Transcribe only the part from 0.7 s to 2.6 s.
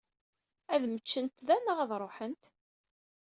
Ad mmeččent da neɣ ad ṛuḥent?